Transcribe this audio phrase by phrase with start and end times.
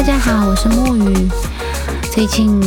[0.00, 1.28] 大家好，我是木鱼。
[2.10, 2.58] 最近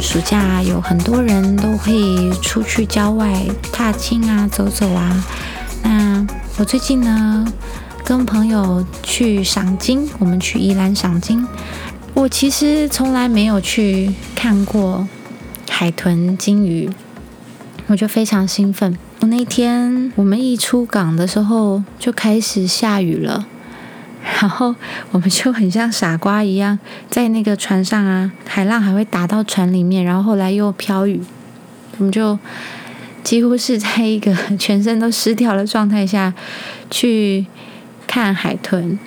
[0.00, 5.24] 暑假有很多人都会出去郊外踏青啊、走走啊。
[5.84, 6.26] 那
[6.58, 7.46] 我最近呢，
[8.04, 11.46] 跟朋友去赏金，我们去宜兰赏金。
[12.12, 15.06] 我其实从来没有去看过
[15.70, 16.90] 海豚、金鱼，
[17.86, 18.98] 我就非常兴奋。
[19.20, 23.46] 那天我们一出港的时候就开始下雨了。
[24.40, 24.74] 然后
[25.10, 26.78] 我们就很像傻瓜一样，
[27.10, 31.20] 在那个船上啊，海浪还会打到船里面，然后后来又飘雨，
[31.98, 32.38] 我们就
[33.22, 36.32] 几乎是在一个全身都湿掉的状态下
[36.88, 37.44] 去
[38.06, 38.98] 看海豚。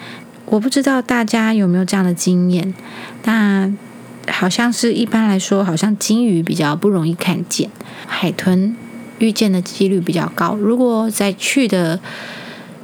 [0.46, 2.72] 我不知道大家有没有这样的经验，
[3.24, 3.74] 那
[4.28, 7.72] 好像是一般来说，好像金鱼比较不容易看见，
[8.06, 8.76] 海豚
[9.18, 10.54] 遇见的几率比较高。
[10.54, 12.00] 如果在去的。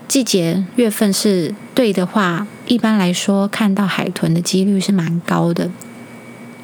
[0.09, 5.69] 季节月份是对的话，一般来说看到海豚的几率是蛮高的。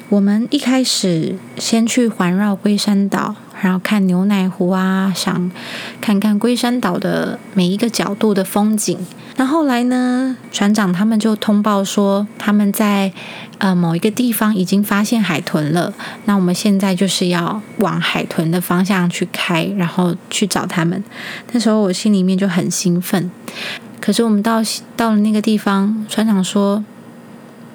[0.08, 3.36] 我们一开始先去环绕龟山岛。
[3.58, 5.50] 然后看牛奶湖啊，想
[5.98, 8.98] 看看龟山岛的每一个角度的风景。
[9.36, 13.10] 那后来呢，船长他们就通报说，他们在
[13.56, 15.90] 呃某一个地方已经发现海豚了。
[16.26, 21.02] 那我们现在就是要往海豚的方向去开，然后去找他们。
[21.52, 23.30] 那时候我心里面就很兴奋。
[24.02, 24.60] 可是我们到
[24.94, 26.84] 到了那个地方，船长说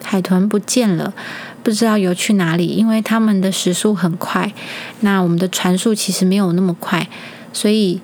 [0.03, 1.11] 海豚不见了。
[1.63, 4.51] 不知道游去哪里，因为他们的时速很快，
[5.01, 7.07] 那我们的船速其实没有那么快，
[7.53, 8.01] 所以，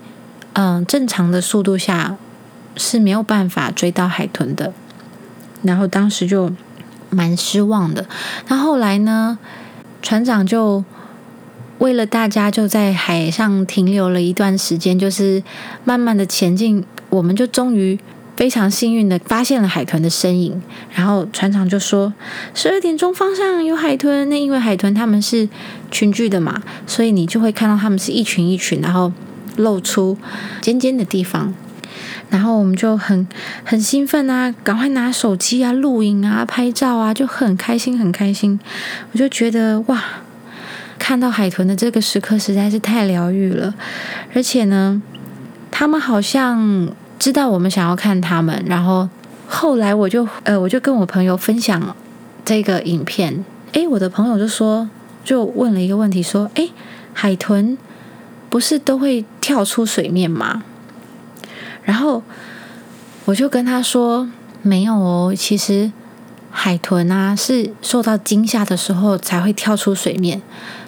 [0.53, 2.15] 嗯，正常的速度下
[2.75, 4.73] 是没有办法追到海豚的。
[5.63, 6.51] 然后当时就
[7.09, 8.05] 蛮失望的。
[8.47, 9.39] 那后来呢，
[10.01, 10.83] 船长就
[11.79, 15.41] 为了大家就在海上停留了一段时间，就是
[15.83, 17.99] 慢慢的前进，我们就终于。
[18.37, 20.61] 非常幸运的发现了海豚的身影，
[20.93, 22.13] 然后船长就说
[22.53, 24.29] 十二点钟方向有海豚。
[24.29, 25.49] 那因为海豚他们是
[25.89, 29.11] 群聚的嘛，所以你就会看到他们是一群一群，然后
[29.55, 30.15] 露出
[30.61, 31.51] 尖尖的地方。
[32.29, 33.27] 然后我们就很
[33.63, 38.59] 很兴奋啊，赶快拿手机啊录影啊拍照啊，就很开心很开心。
[39.13, 40.03] 我就觉得哇，
[40.99, 43.73] 看到海豚的这个时刻实在是太疗愈了，
[44.35, 45.01] 而且呢，
[45.71, 46.89] 他们好像。
[47.27, 49.09] 知道我们想要看他们，然后
[49.49, 51.93] 后来我就呃，我就跟我朋友分享
[52.45, 53.43] 这个影片。
[53.73, 54.89] 诶，我的朋友就说，
[55.25, 56.71] 就问了一个问题，说：诶，
[57.11, 57.77] 海豚
[58.49, 60.63] 不是都会跳出水面吗？
[61.83, 62.23] 然后
[63.25, 64.29] 我就跟他说，
[64.61, 65.91] 没有哦，其实
[66.49, 70.41] 海豚啊是受到惊吓的时候才会跳出水面，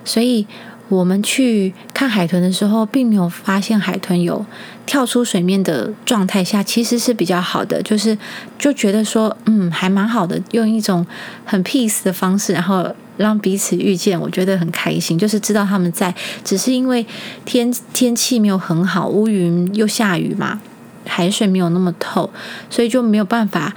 [0.05, 0.47] 所以。
[0.89, 4.43] 我们去看海豚的时候，并没有发现海豚有
[4.87, 8.17] 跳出水面的状态下，其实是比较好的，就是
[8.57, 11.05] 就觉得说，嗯，还蛮好的，用一种
[11.45, 16.11] 很 peace 的方式，然后让彼此遇见，我觉得很开心，就是知道他们在，
[16.43, 17.05] 只是因为
[17.45, 20.59] 天天气没有很好，乌云又下雨嘛，
[21.05, 22.27] 海水没有那么透，
[22.71, 23.75] 所以就没有办法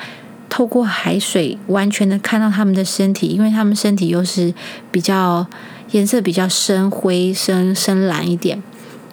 [0.48, 4.54] 透过海水完全的看到他们的身体，因为他们身体又是
[4.90, 5.46] 比较。
[5.92, 8.62] 颜色比较深灰、深深蓝一点，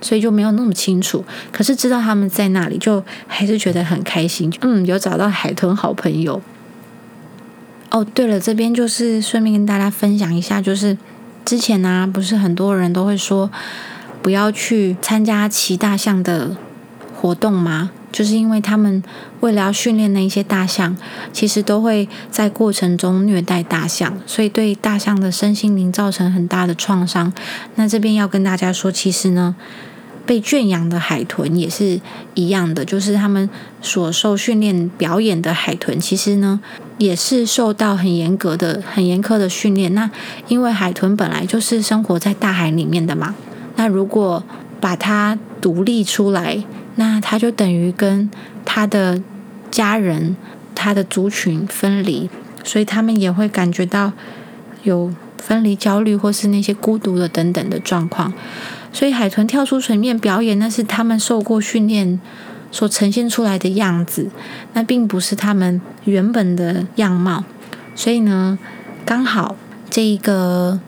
[0.01, 1.23] 所以就没有那么清楚。
[1.51, 4.51] 可是知道他们在那里，就还是觉得很开心。
[4.61, 6.41] 嗯，有找到海豚好朋友。
[7.91, 10.97] 哦，对了，这边就是顺便跟大家分享一下，就是
[11.45, 13.49] 之前呢，不是很多人都会说
[14.21, 16.55] 不要去参加骑大象的
[17.15, 17.91] 活动吗？
[18.11, 19.01] 就是因为他们
[19.41, 20.95] 为了要训练那些大象，
[21.31, 27.31] 其实都会在过程中虐待大象，所以对大象的身心灵造成很大的创伤。
[27.75, 29.55] 那这边要跟大家说，其实呢，
[30.25, 31.99] 被圈养的海豚也是
[32.33, 33.49] 一样的，就是他们
[33.81, 36.59] 所受训练表演的海豚，其实呢
[36.97, 39.93] 也是受到很严格的、很严苛的训练。
[39.93, 40.09] 那
[40.47, 43.35] 因为海豚本来就是生活在大海里面的嘛，
[43.75, 44.43] 那如果
[44.81, 46.63] 把它独立出来，
[46.99, 48.29] 那他就等于跟
[48.65, 49.23] 他的
[49.71, 50.35] 家人、
[50.75, 52.29] 他的族群分离，
[52.61, 54.11] 所以他们也会感觉到
[54.83, 58.33] 有分离焦虑，或是那些孤独的等等的状况。
[58.91, 62.19] 所以海豚跳出水面表演，那是他们受过训练
[62.69, 64.29] 所呈现出来的样子，
[64.73, 67.45] 那并不是他们原本的样貌。
[67.95, 68.59] 所以呢，
[69.05, 69.55] 刚好
[69.89, 70.81] 这一个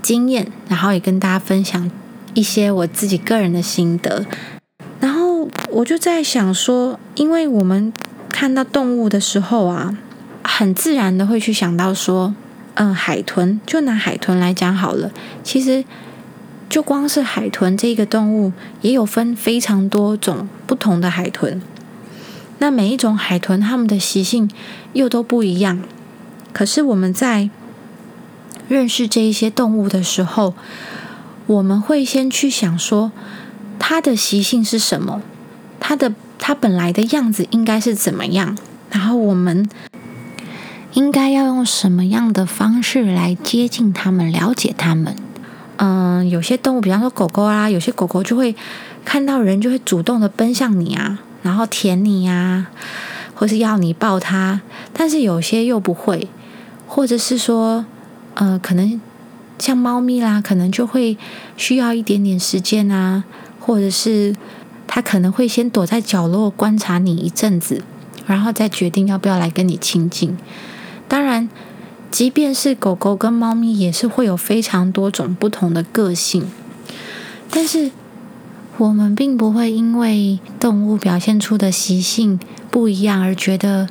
[0.00, 1.90] 经验，然后也跟大家分享
[2.34, 4.24] 一些我自己个人的心得。
[5.76, 7.92] 我就在想说，因为我们
[8.30, 9.94] 看到动物的时候啊，
[10.42, 12.34] 很自然的会去想到说，
[12.76, 15.10] 嗯，海豚，就拿海豚来讲好了。
[15.44, 15.84] 其实，
[16.70, 21.60] 就光是海豚这个动物，也有分非常多种不同的海豚。
[22.56, 24.50] 那每一种海豚，它们的习性
[24.94, 25.82] 又都不一样。
[26.54, 27.50] 可是我们在
[28.66, 30.54] 认识这一些动物的时候，
[31.46, 33.12] 我们会先去想说，
[33.78, 35.20] 它的习性是什么？
[35.88, 38.56] 它的它本来的样子应该是怎么样？
[38.90, 39.68] 然后我们
[40.94, 45.14] 应该要用什么样的方式来接近它们、了解它们？
[45.76, 48.56] 嗯，有些动物，比方说狗狗啊，有些狗狗就会
[49.04, 52.66] 看到人就会主动的奔向你啊，然后舔你呀，
[53.36, 54.60] 或是要你抱它。
[54.92, 56.28] 但是有些又不会，
[56.88, 57.86] 或者是说，
[58.34, 59.00] 呃，可能
[59.56, 61.16] 像猫咪啦，可能就会
[61.56, 63.22] 需要一点点时间啊，
[63.60, 64.34] 或者是
[64.86, 67.82] 它可能会先躲在角落观察你一阵子，
[68.26, 70.36] 然后再决定要不要来跟你亲近。
[71.08, 71.48] 当然。
[72.08, 76.48] 即便是狗狗跟猫咪，也是会有非常多种不同的个性。
[77.50, 77.90] 但是，
[78.78, 82.38] 我们并不会因为动物表现出的习性
[82.70, 83.88] 不一样而觉得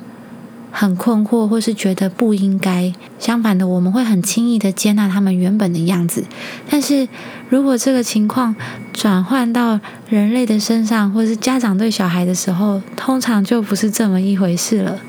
[0.78, 2.92] 很困惑，或是觉得不应该。
[3.18, 6.22] 相反的，我们会很轻易的接纳他们原本的样子。
[6.68, 7.08] 但是
[7.48, 8.54] 如果这个情况
[8.92, 9.80] 转换到
[10.10, 15.00] 人类的身上，或是家长对小孩的时候，通常就不是这么一回事了。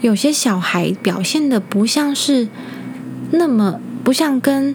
[0.00, 2.48] 有些小孩表现的不像是
[3.32, 4.74] 那么不像跟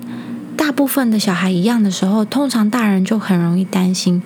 [0.56, 4.22] 大部分的小孩一样的时候，通常大人就很容易担心。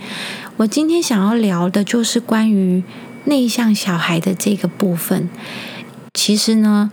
[0.58, 2.84] 我今天想要聊的就是关于
[3.28, 5.30] 内向小孩的这个部分。
[6.14, 6.92] 其实呢，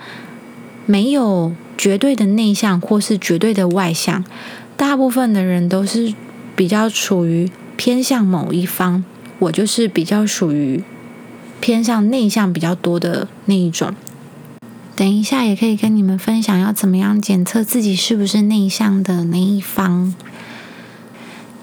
[0.87, 4.23] 没有绝对的内向或是绝对的外向，
[4.77, 6.13] 大部分的人都是
[6.55, 9.03] 比较处于偏向某一方。
[9.39, 10.85] 我就是比较属于。
[11.61, 13.95] 偏向内向比较多的那一种，
[14.95, 20.15] 等一下也可以跟你们分享要怎么样检测自己是不是内向的那一方。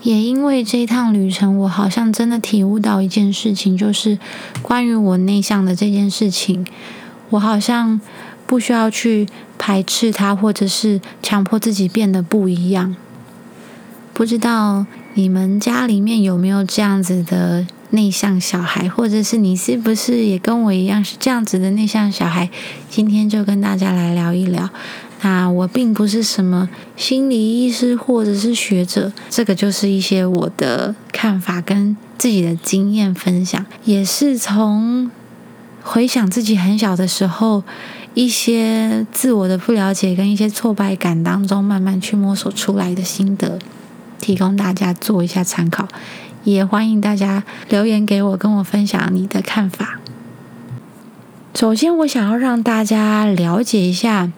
[0.04, 4.18] 也因为这一趟旅程，我好像真的体悟到一件事情，就是
[4.62, 6.66] 关于我内向的这件事情，
[7.30, 8.00] 我好像
[8.46, 9.28] 不需要去
[9.58, 12.96] 排斥它，或者是强迫自己变得不一样。
[14.14, 17.66] 不知道你们家里面有没有这样子的？
[17.94, 22.50] 内向小孩，或者是你是不是也跟我一样是这样子的内向小孩？
[22.90, 24.70] 今天就跟大家来聊一聊。
[25.22, 35.12] 那我并不是什么心理医师或者是学者，这个就是一些我的看法跟自己的经验分享，也是从
[35.84, 37.64] 回想自己很小的时候
[38.14, 43.60] 一些自我的不了解跟一些挫败感当中慢慢去摸索出来的心得，
[44.20, 45.88] 提供大家做一下参考。
[46.44, 50.00] 也欢迎大家留言给我，跟我分享你的看法。
[51.54, 54.32] 首先，我想要让大家了解一下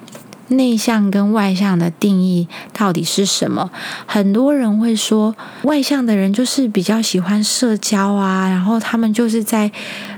[0.58, 3.70] 内向跟外向的定义到底是什么。
[4.06, 9.72] 很多人会说，外向的人就是比较喜欢社交啊，然后他们就是在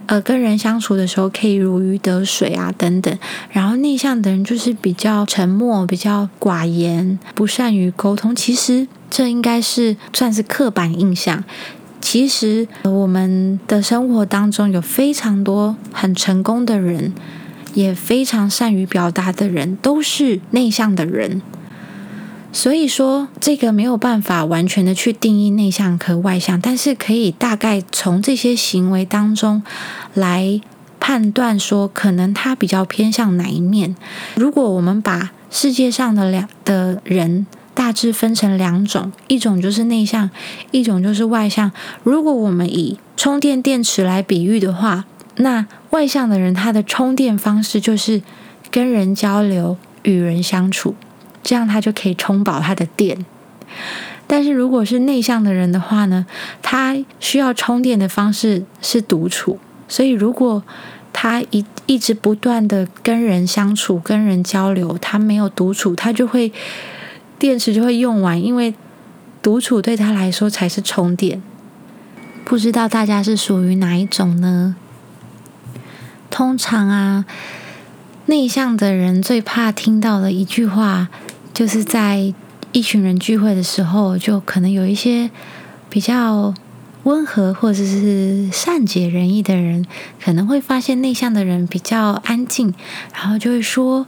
[0.05, 3.17] 呃跟人相处的时候可以如鱼得水啊等等。
[3.51, 8.35] 然后内向的人就是比较沉默、比较寡言、不善于沟通。
[8.35, 11.43] 其实这应该是算是刻板印象。
[12.01, 17.11] 其实我们的生活当中有非常多很成功的人，
[17.75, 21.43] 也非常善于表达的人，都是内向的人。
[22.51, 29.61] 所以说，这个没有办法完全的去定义内向和外向，但是可以大概从这些行为当中
[30.15, 30.59] 来
[30.99, 33.95] 判断说，可能他比较偏向哪一面。
[34.33, 37.45] 如果我们把世界上的两的人。
[37.75, 40.29] 大致分成两种，一种就是内向，
[40.71, 41.69] 一种就是外向。
[42.03, 45.03] 如果我们以充电电池来比喻的话，
[45.37, 48.21] 那外向的人他的充电方式就是
[48.71, 50.95] 跟人交流、与人相处，
[51.43, 53.25] 这样他就可以充饱他的电。
[54.27, 56.25] 但是如果是内向的人的话呢，
[56.61, 59.59] 他需要充电的方式是独处。
[59.87, 60.63] 所以如果
[61.13, 66.51] 他一一直不断的跟人相处、跟人交流，他没有独处，他就会。
[67.37, 68.73] 电池就会用完，因为
[69.41, 71.43] 独处对他来说才是充电。
[72.45, 74.77] 不知道大家是属于哪一种呢？
[76.35, 77.23] 通常啊，
[78.25, 81.07] 内向的人最怕听到的一句话，
[81.53, 82.33] 就是在
[82.73, 85.31] 一群人聚会的时候，就可能有一些
[85.89, 86.53] 比较
[87.03, 89.85] 温和或者是善解人意的人，
[90.21, 92.73] 可能会发现内向的人比较安静，
[93.13, 94.05] 然后就会说。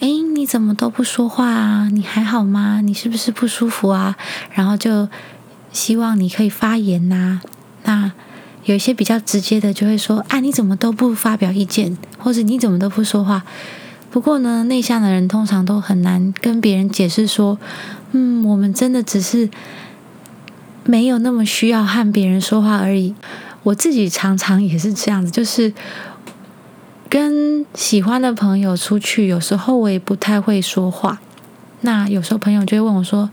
[0.00, 1.88] 哎，你怎么都不说话啊？
[1.92, 2.80] 你还好吗？
[2.80, 4.16] 你是不是不舒服啊？
[4.50, 5.08] 然后就
[5.72, 7.40] 希望你可以发言呐。
[7.84, 8.10] 那
[8.70, 13.42] 有一些比较直接的，就会说：啊，你怎么都不发表意见，或者你怎么都不说话？
[14.12, 17.58] 不过呢，内向的人通常都很难跟别人解释说：
[18.12, 19.50] 嗯，我们真的只是
[20.84, 23.14] 没有那么需要和别人说话而已。
[23.64, 25.72] 我自己常常也是这样子，就是
[27.08, 27.50] 跟。
[27.74, 31.20] 喜欢的朋友出去，有时候我也不太会说话。
[31.82, 33.30] 那有时候朋友就会问我说：“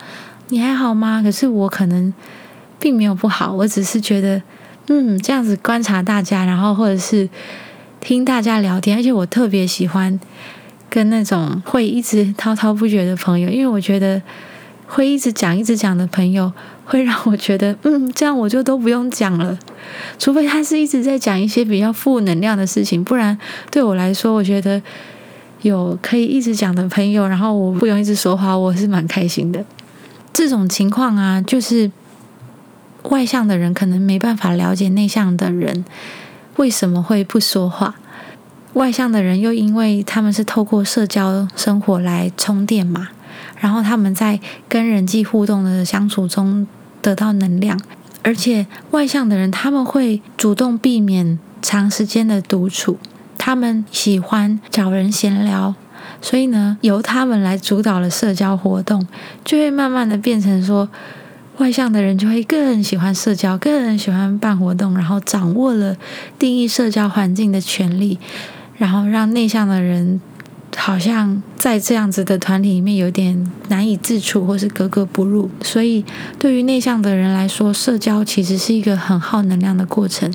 [0.50, 2.14] 你还好吗？”可是我可能
[2.80, 4.40] 并没有不好，我只是觉得，
[4.88, 7.30] 嗯，这样子观察大家，然后或者是
[8.00, 10.20] 听大家聊天，而且我特别喜欢
[10.90, 14.22] 跟那种会一直滔滔不绝的朋友，因为我觉得
[14.88, 16.52] 会一直讲、一直讲的朋友。
[16.90, 19.60] 会让我觉得， 嗯，这样我就都不用讲了，
[20.18, 23.38] 除非他是一直在讲一些比较负能量的事情，不然
[23.70, 24.82] 对我来说，我觉得
[25.64, 29.62] 有可以一直讲的朋友，然后我不用一直说话，我是蛮开心的。
[30.32, 31.92] 这种情况啊，就是
[33.10, 35.84] 外向的人可能没办法了解内向的人
[36.58, 37.96] 为什么会不说话，
[38.74, 43.10] 外向的人又因为他们是透过社交生活来充电嘛，
[43.60, 46.68] 然后他们在跟人际互动的相处中。
[47.00, 47.80] 得到能量，
[48.22, 52.98] 而且外向的人他们会主动避免长时间的独处，
[53.38, 55.74] 他们喜欢找人闲聊，
[56.22, 59.08] 所以呢，由他们来主导了社交活动，
[59.46, 60.90] 就会慢慢的变成说，
[61.58, 65.96] 外向的人就会更喜欢社交，更喜欢办活动，然后掌握了
[66.40, 68.18] 定义社交环境的权利，
[68.78, 70.20] 然后让内向的人。
[70.80, 75.50] 好像在这样子的团体里面有点难以自处，或是格格不入。
[75.62, 76.06] 所以，
[76.38, 80.32] 对于内向的人来说，社交其实是一个很耗能量的过程。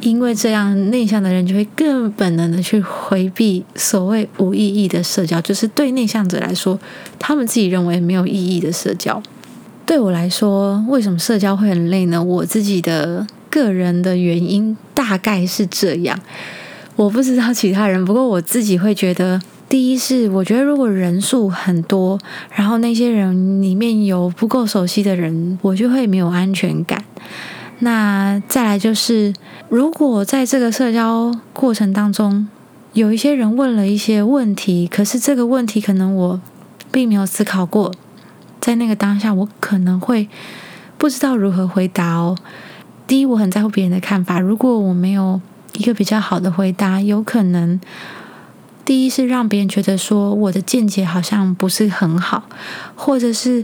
[0.00, 6.80] 因为这样，内向的人就会更本能的去回避所谓无意义的社交，就是对内向者来说，
[7.18, 9.22] 他们自己认为没有意义的社交。
[9.86, 12.20] 对我来说，为什么社交会很累呢？
[12.20, 16.18] 我自己的个人的原因大概是这样。
[16.96, 22.18] 我不知道其他人，不过我自己会觉得，第一是我觉得如果人数很多，
[22.52, 27.04] 然后那些人里面有不够熟悉的人，我就会没有安全感。
[27.78, 29.32] 那再来就是，
[29.68, 32.48] 如果在这个社交过程当中，
[32.92, 36.40] 有一些人问了一些问题，可是这个问题可能我
[36.90, 37.92] 并没有思考过，
[38.66, 40.28] 在那个当下我可能会
[40.98, 42.36] 不知道如何回答哦。
[43.06, 45.40] 第一，我很在乎别人的看法，如果我没有。
[45.78, 47.78] 一个比较好的回答，有可能
[48.82, 52.44] 第一是让别人觉得说我的见解好像不是很好，
[52.94, 53.62] 或者是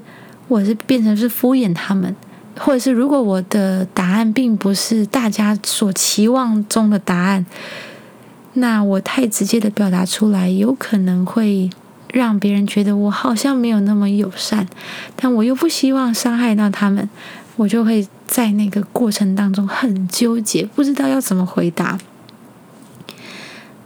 [0.49, 2.15] 我是变成是敷衍他们，
[2.59, 7.47] 或者是如果我的答案并不是大家所期望中的答案，
[8.53, 11.71] 那我太直接的表达出来，有可能会
[12.13, 14.69] 让别人觉得我好像没有那么友善，
[15.17, 17.09] 但我又不希望伤害到他们。
[17.57, 21.99] 我就会在那个过程当中很纠结，不知道要怎么回答。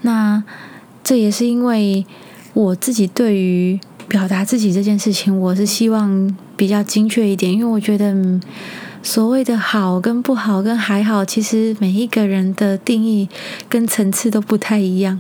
[0.03, 0.43] 那
[1.03, 2.07] 这也是因为
[2.55, 8.15] 我自己对于表达自己这件事情，我是希望比较精确一点，因为我觉得
[9.03, 13.29] 所谓的好跟不好跟还好，其实每一个人的定义
[13.69, 15.19] 跟层次都不太一样。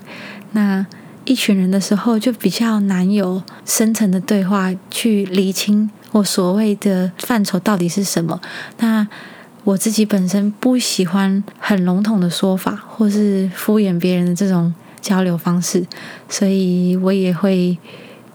[0.52, 0.86] 那
[1.26, 5.90] 一群人的时候，就比较难有深层的对话去理清。
[6.12, 8.40] 我所谓的范畴到底是什么？
[8.78, 9.06] 那
[9.64, 15.84] 我自己本身不喜欢很笼统的说法，或是敷衍别人的这种交流方式，
[16.28, 17.76] 所以我也会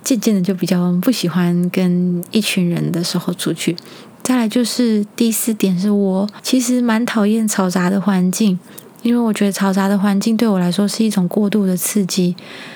[0.03, 3.75] 渐渐的就比较不喜欢跟一群人的时候出去。
[4.21, 8.60] 再来就是第四点，是我其实蛮讨厌嘈杂的环境，
[9.01, 12.36] 因为我觉得嘈杂的环境对我来说是一种过度的刺激。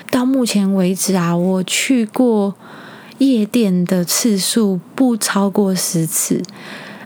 [0.09, 2.55] 到目前为止啊，我去过。
[3.19, 6.43] 夜店的次数不超过十次，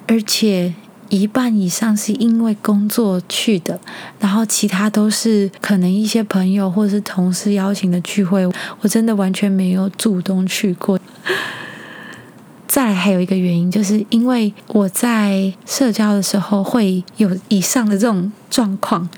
[0.08, 0.74] 而且
[1.10, 3.80] 一半以上是因为工作去的，
[4.20, 8.44] 然后其他都是可能一些朋友或是同事邀请的聚会，
[8.82, 11.00] 我真的完全没有主动去过。
[12.70, 19.10] 再还有一个原因，就是因为我在社交的时候会有以上的这种状况，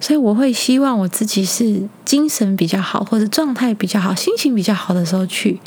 [0.00, 5.60] 所以我会希望我自己是精神比较好，或者状态比较好、心情比较好的时候去。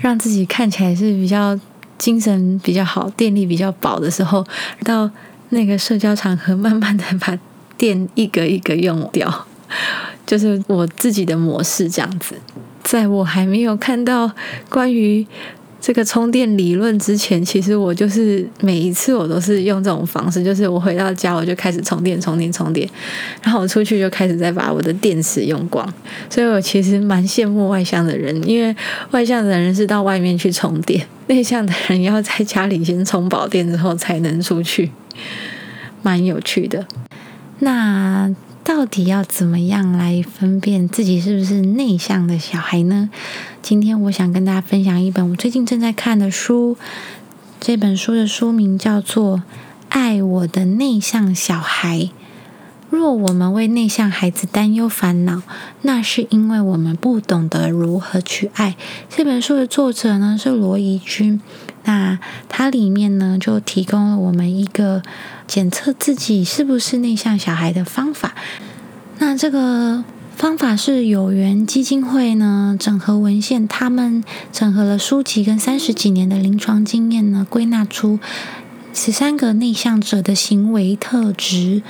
[0.00, 1.58] 让自己看起来是比较
[1.98, 4.46] 精神比较好、电力比较饱的时候，
[4.84, 5.10] 到
[5.48, 7.36] 那个社交场合，慢慢的把
[7.76, 9.46] 电一个一个用掉，
[10.24, 12.36] 就是我自己的模式这样子。
[12.84, 14.30] 在我还没有看到
[14.68, 15.26] 关于。
[15.80, 22.88] 这个充电理论之前，其实我就是每一次我都是用这种方式，就是我回到家我就开始充电、充电、充电，
[23.42, 25.90] 然后我出去就开始再把我的电池用光。
[26.28, 28.76] 所以我其实蛮羡慕外向的人，因为
[29.12, 34.90] 外向的人是到外面去充电，内向的人要在家里先充饱电之后才能出去，
[36.02, 36.86] 蛮有趣的。
[37.60, 38.34] 那。
[38.62, 43.10] 到底要怎么样来分辨自己是不是内向的小孩呢？
[43.70, 46.76] 今天我想跟大家分享一本我最近正在看的书。
[47.60, 49.36] 这本书的书名叫做
[49.88, 51.98] 《爱我的内向小孩》，
[52.90, 55.42] 若我们为内向孩子担忧烦恼，
[55.82, 58.74] 那是因为我们不懂得如何去爱。
[59.08, 61.40] 这本书的作者呢是罗怡君，
[61.84, 65.00] 那它里面呢就提供了我们一个
[65.46, 68.34] 检测自己是不是内向小孩的方法。
[69.20, 70.02] 那这个
[70.40, 78.18] 方法是有缘基金会呢整合文献，他们整合了书籍跟三十几年的临床经验呢，归纳出
[78.92, 81.82] 十三个内向者的行为特质。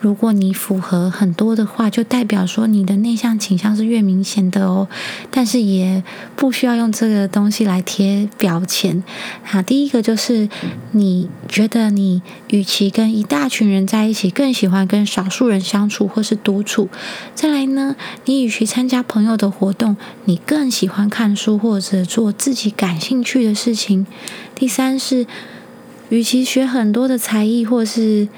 [0.00, 4.86] 如果你符合很多的话，就代表说你的内向倾向是越明显的哦。
[5.30, 6.04] 但是也
[6.36, 9.02] 不需要用这个东西来贴标签。
[9.42, 10.48] 好，第一个就是
[10.92, 16.88] 你觉得你与其跟一大群人在一起，更喜欢跟少数人相处或是独处。
[17.34, 17.96] 再来呢，
[18.26, 19.96] 你与其参加朋友的活动，
[20.26, 24.06] 你更喜欢看书或者做自己感兴趣的事情。
[24.54, 25.26] 第三是，
[26.08, 28.28] 与其学很多的才艺或是。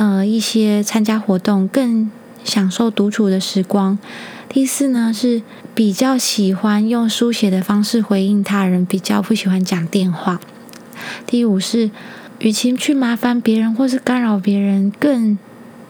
[0.00, 2.08] 呃，一些参加活动更
[2.44, 3.98] 享受独处的时光。
[4.48, 5.42] 第四呢，是
[5.74, 10.40] 比较喜欢用书写的方式回应他人，比较不喜欢讲电话。
[11.26, 11.90] 第五是，
[12.38, 15.36] 与其去麻烦别人或是干扰别人，更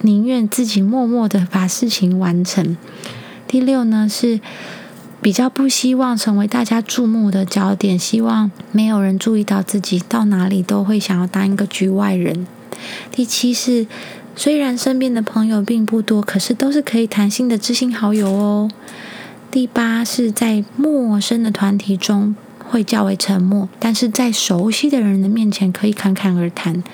[0.00, 2.78] 宁愿自己默默的把事情完成。
[3.46, 4.40] 第六呢，是
[5.20, 12.46] 比较不希望成为大家注目的焦点，希望没有人注意到自己，到哪里都会想要当一个局外人。
[13.10, 13.86] 第七是，
[14.36, 18.70] 虽然身边的朋友并不多，可是都是可以谈心的知心好友哦。
[19.50, 26.84] 第八是在陌生的团体中会较为沉默，但是在熟悉的人的面前可以侃侃而谈。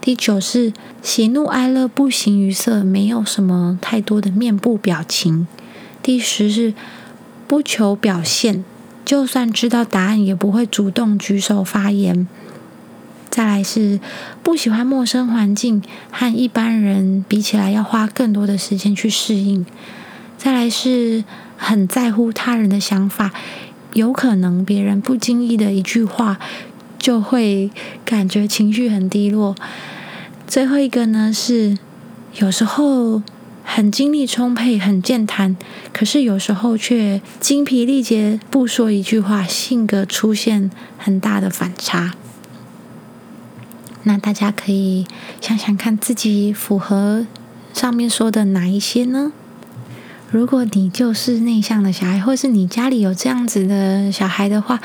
[0.00, 5.46] 第九是喜怒哀乐不形于色，没有什么太多的面部表情。
[6.02, 6.74] 第十是
[7.52, 8.64] 不求表现，
[9.04, 12.26] 就算知道答案也不会主动举手发言。
[13.28, 14.00] 再来是
[14.42, 19.66] 不喜欢陌生环境，和一般人比起来要花更多的时间去适应。
[20.38, 21.24] 再来是
[21.58, 23.30] 很在乎他人的想法，
[23.92, 26.38] 有可能别人不经意的一句话
[26.98, 27.70] 就会
[28.06, 29.54] 感觉情绪很低落。
[30.46, 31.76] 最后一个呢是
[32.36, 33.20] 有时候
[33.64, 35.56] 很精力充沛、很健谈，
[35.92, 42.12] 可是有时候却精疲力竭，不说一句话，性格出现很大的反差。
[44.04, 45.06] 那大家可以
[45.40, 47.26] 想想看，自己符合
[47.72, 49.32] 上面说的哪一些呢？
[50.30, 54.80] 如果你就是内向的小孩，或是你家里有这样子的小孩的话，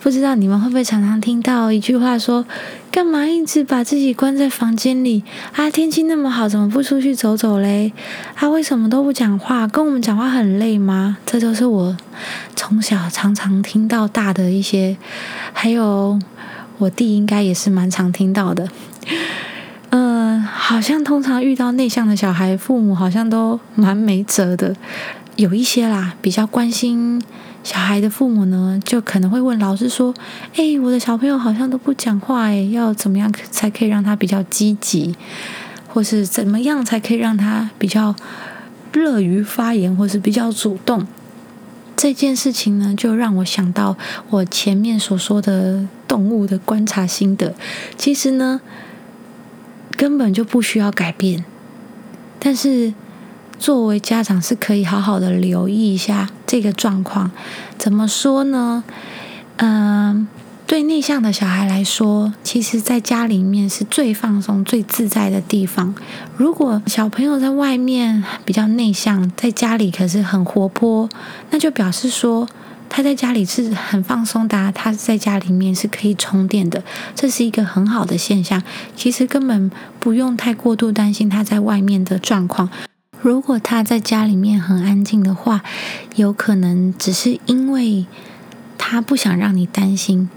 [0.00, 2.44] 不知道你们会不会常常听到一句话说
[2.90, 5.22] ：“干嘛一直把自己关在房间里？
[5.54, 7.92] 啊，天气那么好，怎么不出去走走嘞？
[8.34, 9.66] 啊，为什么都不讲话？
[9.66, 11.96] 跟我们讲话很累吗？”这都是我
[12.56, 14.96] 从小常常听到大的一些，
[15.52, 16.18] 还有。
[16.80, 18.68] 我弟应该也是蛮常听到的，
[19.90, 24.76] 嗯， 好像通常遇到内向的小孩，父母好像都蛮没辙的。
[25.34, 27.20] 有一些啦，比较关心
[27.64, 30.14] 小孩的父母呢，就可能会问老师说
[30.56, 35.14] ：“哎，我的小朋友好像都不讲话，哎，要怎么样才可以让他比较积极，
[35.86, 38.14] 或是怎么样才可以让他比较
[38.94, 41.06] 乐于发言，或是比较主动？”
[41.94, 43.96] 这件事情呢，就让我想到
[44.30, 47.52] 我前面所说的动物的观察心得。
[47.96, 48.60] 其实呢，
[49.96, 51.44] 根本就不需要改变，
[52.38, 52.94] 但是
[53.58, 57.30] 作为家长是可以好好的留意一下这个状况。
[57.78, 58.82] 怎么说呢？
[59.58, 60.26] 嗯。
[60.68, 65.94] 对内向的小孩来说，其实在家里面是最放松、最自在的地方。
[66.36, 71.08] 如果小朋友在外面比较内向，在家里可是很活泼，
[71.48, 72.46] 那就表示说
[72.90, 76.84] 他在家里是很放松的，他在家里面是可以充电的，
[77.14, 78.62] 这是一个很好的现象。
[78.94, 82.68] 其实根本不用太过度担心他在外面的状况。
[83.20, 85.62] 如果他在家里面很安静的话，
[86.14, 88.06] 有可能只是因为
[88.76, 90.28] 他不想让你担心。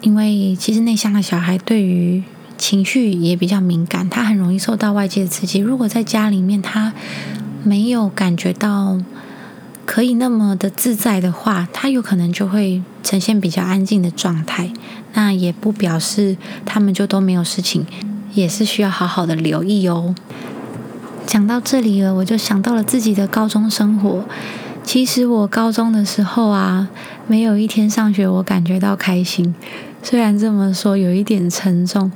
[0.00, 2.22] 因为其实内向的小孩对于
[2.58, 5.58] 情绪也比较敏感，他很容易受到外界的刺激。
[5.58, 6.92] 如果在家里面他
[7.62, 8.98] 没有感觉到
[9.86, 14.70] 可以那么的自在的话，他有可能就会呈现比较安静的状态。
[15.14, 17.86] 那也不表示他们就都没有事情，
[18.34, 20.14] 也是需要好好的留意哦。
[21.26, 24.24] 讲到这里了，我就想到了自己的高中生活。
[24.82, 26.88] 其实我高中的时候啊，
[27.26, 29.54] 没有一天上学我感觉到开心。
[30.02, 32.12] 虽然这么说有一点沉重，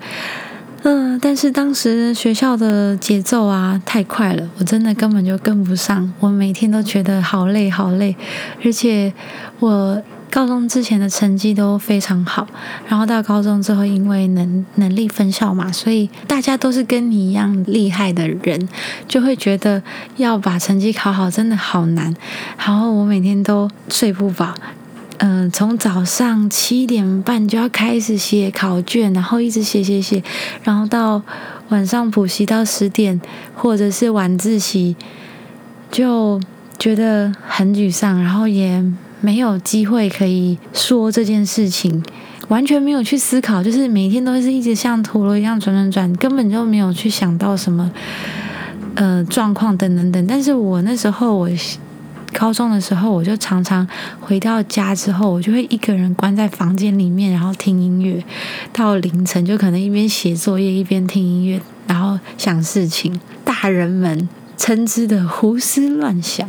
[0.82, 6.12] 嗯，但是当时学校的节奏啊太快了，我真的根本就跟不上。
[6.20, 8.14] 我每天都觉得好累好累，
[8.62, 9.12] 而且
[9.60, 12.46] 我高中之前的成绩都非常好，
[12.86, 18.68] 然后到高中之后，因为能能力分校嘛，所以大家都是跟你一样厉害的人，
[19.08, 19.82] 就会觉得
[20.16, 22.14] 要把成绩考好真的好难。
[22.58, 24.54] 然后我每天都睡不饱，
[25.16, 30.22] 嗯，从早上七点半就要开始写考卷，然后一直写写写，
[30.62, 31.22] 然后到
[31.70, 33.18] 晚上补习到十点，
[33.54, 34.94] 或者是晚自习，
[35.90, 36.38] 就
[36.78, 38.84] 觉得很沮丧，然后也。
[39.20, 42.02] 没有机会可以说这件事情，
[42.48, 47.90] 完全没有去思考，就是每天都是一直像陀螺一样转转转，根本就没有去想到什么
[48.94, 50.26] 呃状况等等等。
[50.26, 51.48] 但是我那时候我
[52.32, 53.86] 高中的时候，我就常常
[54.20, 58.22] 回到家之后，我就会一个人关在房间里面，然后听音乐
[58.72, 66.48] 到凌晨，就可能一边写作业一边听音乐，然后想事情，大人们称之的胡思乱想。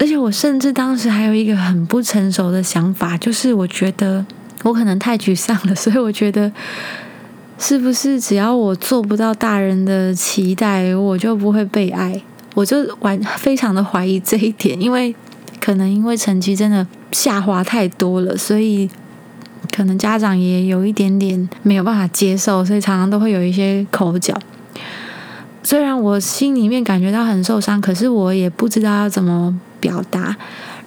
[0.00, 4.24] 而且我甚至当时还有一个很不成熟的想法，就是我觉得
[4.62, 6.50] 我可能太沮丧了，所以我觉得
[7.58, 12.22] 是不是只要我做不到大人的期待，我就不会被爱？
[12.54, 15.14] 我就完非常的怀疑这一点，因为
[15.60, 18.88] 可能因为成绩真的下滑太多了，所以
[19.72, 24.32] 可能家长也有一点点没有办法接受，所以常常都会有一些口角。
[25.64, 29.58] 虽然我心里面感觉到很受伤，可是我也不知道要怎么。
[29.80, 30.36] 表达，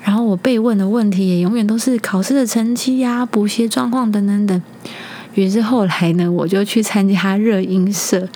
[0.04, 4.62] 然后我被问的问题也永远都是考试的成绩呀、补习状况等等等。
[5.36, 8.27] 于是后来呢，我就去参加热音社，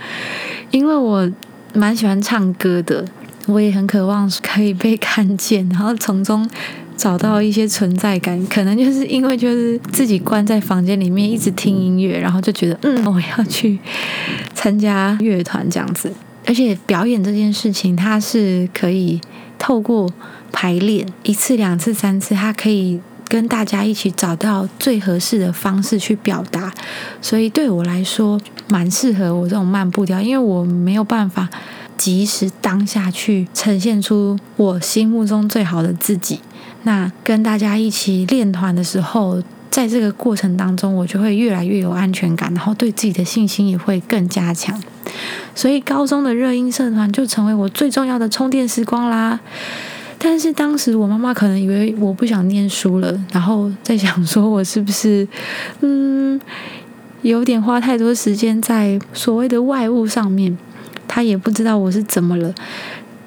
[0.72, 1.30] 因为我
[1.74, 3.04] 蛮喜欢唱歌的，
[3.48, 6.50] 我也很渴望可以被看见，然后从中
[6.96, 8.42] 找到一些存在感。
[8.48, 13.78] 可能就是因为就是自己关在房间里面一直听音乐，然后就觉得嗯，我要去
[14.54, 16.10] 参加乐团这样子。
[16.48, 19.20] 而且表演这件事情，它是可以
[19.60, 20.10] 透过。
[20.56, 26.74] 排练一次、两次、三次，他可以跟大家一起找到最合适的方式去表达，
[27.22, 28.40] 所以对我来说
[28.70, 31.50] 蛮适合我这种慢步调，因为我没有办法
[31.98, 36.40] 及时当下去呈现出我心目中最好的自己。
[36.84, 44.82] 那跟大家一起练团的时候，在这个过程当中，我就会越来越有安全感，然后对自己的信心也会更加强。
[45.54, 49.42] 所以高中的热音社团就成为我最重要的充电时光啦。
[50.28, 55.26] 但是当时我妈妈可能以为我不想念书了，然后在想说我是不是
[55.82, 56.42] 嗯
[57.22, 60.58] 有点花太多时间在所谓的外物上面，
[61.08, 62.52] 她也不知道我是怎么了。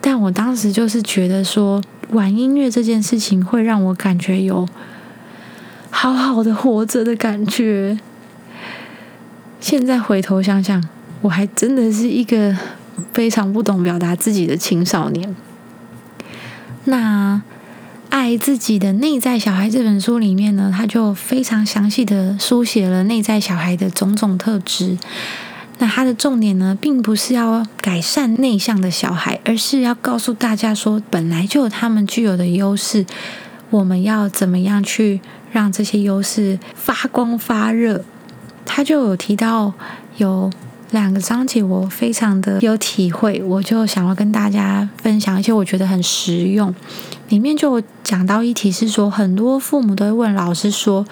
[0.00, 1.80] 但我当时就是觉得说
[2.10, 4.68] 玩音乐这件事情会让我感觉有
[5.90, 7.96] 好好的活着的感觉。
[9.60, 10.82] 现在回头想想，
[11.20, 12.56] 我还真的是一个
[13.12, 15.36] 非常不懂表达自己的青少年。
[16.88, 17.42] 那
[18.08, 24.96] 《爱自己的内在小孩》这本书里面呢，他就非常详细的书写了内在小孩的种种特质。
[25.76, 33.04] 那它的重点呢，并不是要改善内向的小孩，而是要告诉大家说，本来就有他们具有的优势，
[33.68, 35.20] 我们要怎么样去
[35.52, 38.02] 让这些优势发光发热。
[38.64, 39.74] 他就有提到
[40.16, 40.50] 有。
[40.90, 46.74] 两个章节我非常的有体会，我就想要跟大家分享，而且我觉得很实用。
[47.28, 51.06] 里面就讲到一题是说，很多父母都会问老师说：“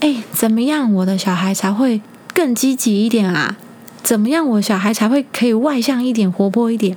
[0.00, 2.02] 哎，怎么样我的小孩才会
[2.34, 3.56] 更积极一点啊？
[4.02, 6.94] 怎么样我小孩才会可以外向一点、活泼一点？”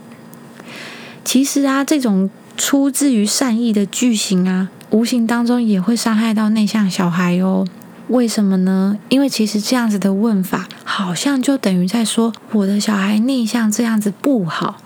[1.23, 7.65] 其实啊，这种出自于善意的句型啊，无形当中也会伤害到内向小孩哦。
[8.09, 8.97] 为什么呢？
[9.09, 14.77] 因为其实这样子的问法，好像就等于在说我的小孩内向这样子不好，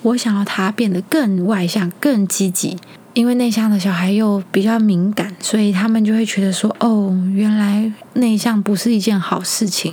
[0.00, 2.78] 我想要他变得更外向、更积极。
[3.12, 9.92] 因为内向的小孩又比较敏感，所以他们就会觉得说：“哦，原来内向不是一件好事情。”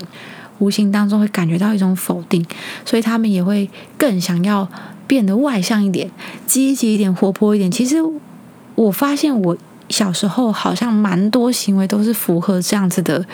[0.60, 2.46] 无形当中会感觉到一种否定，
[2.86, 4.66] 所以他们也会更想要
[5.06, 6.10] 变得外向一点、
[6.48, 7.70] 积极一点、活泼一点。
[7.70, 7.98] 其实
[8.76, 9.58] 我发现我。
[9.90, 13.26] 小时候好像蛮多行为都是符合这样子的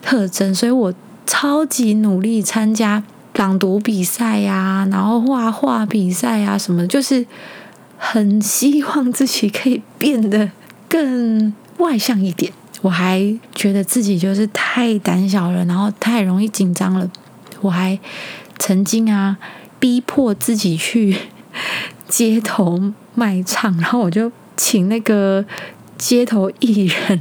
[0.00, 0.92] 特征，所以我
[1.26, 3.02] 超级努力参加
[3.34, 7.26] 朗读比赛呀，然后画画比赛呀什么，就是
[7.98, 10.50] 很希望自己可以变得
[10.88, 12.50] 更外向一点。
[12.80, 13.22] 我还
[13.54, 17.08] 觉得自己就是太胆小了，然后太容易紧张了。
[17.60, 17.98] 我还
[18.58, 19.36] 曾经啊
[19.78, 21.18] 逼迫自己去
[22.08, 25.44] 街头卖唱，然后我就请那个。
[25.98, 27.20] 街头艺人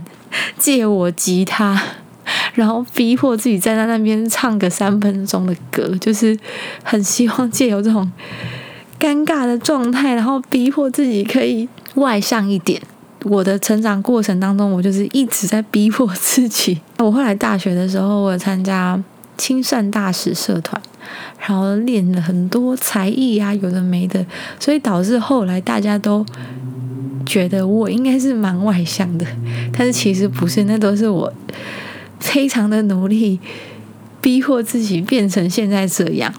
[0.57, 1.81] 借我吉他，
[2.53, 6.37] 然后逼迫自己站在那边唱个三分钟的歌，就是
[6.83, 8.09] 很希望借由这种
[8.99, 12.81] 尴尬的状态，然后逼迫自己可以外向一点。
[13.23, 16.79] 我的成长过程当中，我就是一直在逼迫自己。
[16.99, 19.03] 我后来大学的时候，我参加
[19.35, 20.79] 亲善大使社团，
[21.39, 24.23] 然后练了很多才艺啊，有的没的，
[24.59, 26.25] 所以导致后来大家都
[27.27, 29.25] 觉得我应该是蛮外向的，
[29.77, 31.31] 但是其实不是，那都是我
[32.19, 33.39] 非常的努力
[34.21, 36.33] 逼迫自己变成现在这样。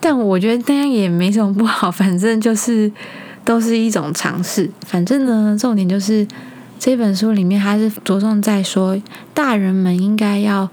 [0.00, 2.90] 但我觉得那样也没什么不好，反正就是
[3.44, 4.70] 都是一种尝试。
[4.86, 6.26] 反正呢，重点就是
[6.78, 8.98] 这本书里面还是着重在说，
[9.34, 10.70] 大人们应该要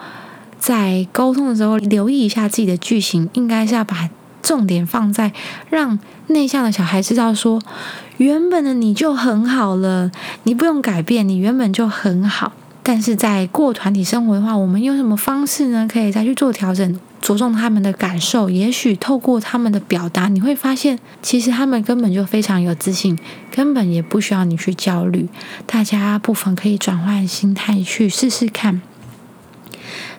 [0.58, 4.10] 在沟通的时候留意一下自己的句型，应该是要把
[4.42, 5.34] 重点放在
[5.70, 7.62] 让内向的小孩知道说，
[8.18, 10.12] 原本的你就很好了，
[10.44, 12.54] 你不用改变，你原本就很好。
[12.82, 15.86] 但是在过团体生活的话，我们用什么方式呢？
[15.92, 18.50] 可以再去做调整，着重他们的感受。
[18.50, 23.20] 也许透过他们的表达，你会发现，其实他们根本就非常有自信，
[23.52, 25.28] 根本也不需要你去焦虑。
[25.66, 28.82] 大家不妨可以转换心态去试试看。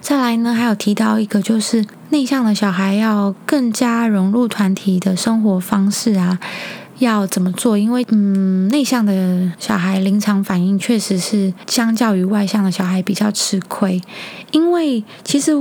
[0.02, 6.38] 再来呢，还有提到一个，就是内向的小孩要更加融入团体的生活方式啊。
[6.98, 7.78] 要怎么做？
[7.78, 14.00] 因为嗯，内向的小孩临场反应确实是相较于外向的小孩比较吃亏。
[14.50, 15.52] 因为其实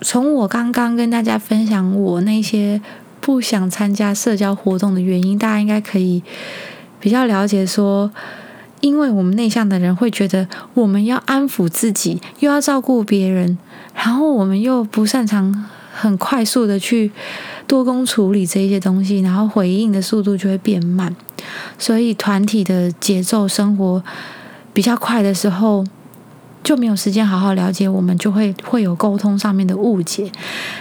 [0.00, 2.80] 从我刚刚跟大家分享我那些
[3.20, 6.22] 不想参加社交活动的原因，大家应该可以
[7.00, 8.10] 比较了解说，
[8.80, 13.58] 因为我们内向的人会觉得我们要安抚自己，又要照顾别人，
[13.94, 17.10] 然后我们又不擅长很快速的去。
[17.66, 21.14] 多工处理这些东西，然后回应的速度就会变慢，
[21.78, 24.02] 所以团体的节奏生活
[24.72, 25.84] 比较快的时候，
[26.62, 30.30] 就没有时间好好了解，我们就会会有沟通上面的误解。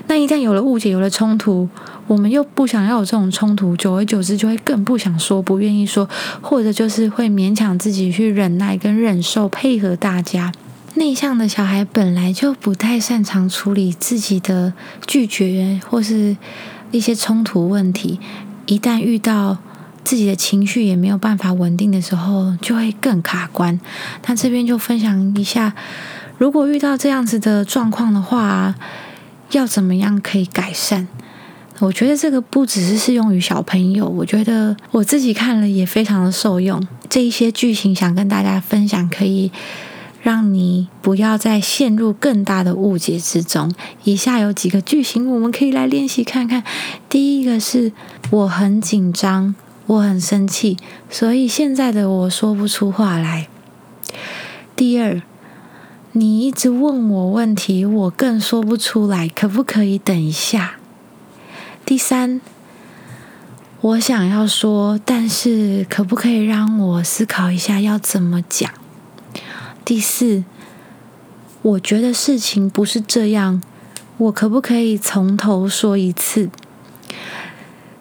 [0.08, 1.68] 那一旦有了误解，有了冲突，
[2.06, 6.08] 我们又不想要有这种冲突，久而久之就会更不想说，不愿意说，
[6.42, 10.52] 或者就是会勉强自己去忍耐跟忍受，配合大家。
[10.94, 14.74] 内向的小孩本来就不太擅长处理自己的
[15.08, 16.38] 拒绝，或是。
[16.96, 18.20] 一些冲突问题，
[18.66, 19.58] 一旦遇到
[20.04, 23.80] 自己的情绪也没有办法稳定的时候，就会更卡关。
[24.26, 25.74] 那这边就分享一下，
[26.38, 28.74] 如果遇到这样子的状况的话，
[29.52, 31.08] 要怎么样可以改善？
[31.80, 36.82] 我觉得这个不只是适用于小朋友，我觉得我自己看了也非常的受用。
[37.10, 39.52] 这一些剧情想跟大家分享，可以。
[40.26, 43.72] 让你不要再陷入更大的误解之中。
[44.06, 46.64] 以下有几个句型，我们可以来练习看看。
[47.08, 47.92] 第一个是
[48.32, 49.54] 我很紧张，
[49.86, 50.78] 我很生气，
[51.12, 53.48] 所以现在的我说不出话来。
[54.76, 55.22] 第二，
[56.14, 60.78] 你一直问我问题，我更说不出来，可不可以等一下？
[61.86, 62.42] 第三，
[63.80, 68.72] 我想要说，但是可不可以让我思考一下要怎么讲？
[69.86, 70.44] 第四，
[71.62, 73.62] 我觉得事情不是这样，
[74.18, 76.50] 我可不可以从头说一次？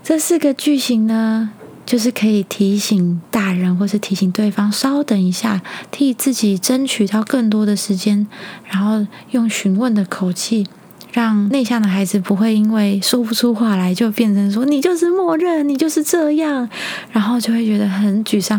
[0.03, 1.51] 这四个句型呢，
[1.85, 8.27] 就是可以提醒大人，或是提醒对方稍等一下，替自己争取到更多的时间，
[8.67, 10.67] 然后用询问的口气，
[11.13, 16.67] 让内向的孩子不会因为说不出话来，就变成说你就是默认，你就是这样，
[17.13, 18.59] 然后就会觉得很沮丧。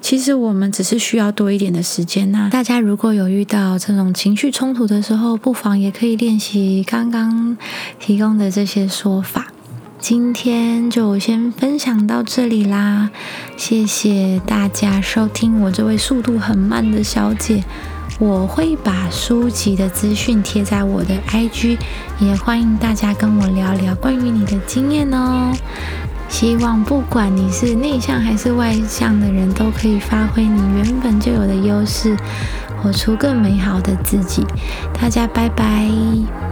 [0.00, 2.30] 其实我们只是需要多一点的时间。
[2.30, 7.56] 那大家如果有遇到这种情绪冲突的时候，不妨也可以练习刚刚
[7.98, 9.48] 提供的这些说法。
[9.98, 13.10] 今天就先分享到这里啦，
[13.56, 17.64] 谢谢大家收听我这位速度很慢的小姐。
[18.18, 21.76] 我会把书籍的资讯贴在我的 IG，
[22.20, 25.52] 也欢迎大家跟我聊聊关于你的经验哦。
[26.28, 32.16] 希望不管你是内向还是外向的人，都可以发挥你原本就有的优势，
[32.82, 34.44] 活出更美好的自己。
[34.92, 36.45] 大家拜拜。